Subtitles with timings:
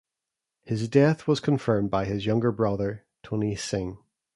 [0.63, 3.99] His death was confirmed by his younger brother Tony Hsing.